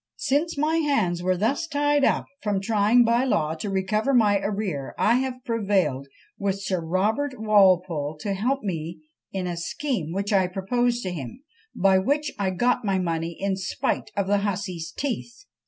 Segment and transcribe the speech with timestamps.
[0.17, 4.95] Since my hands were thus tied up from trying by law to recover my arrear,
[4.97, 6.07] I have prevailed
[6.39, 9.01] with Sir Robert Walpole _to help me
[9.31, 11.43] in a scheme which I proposed to him,
[11.75, 15.45] by which I got my money in spite of the hussy's teeth.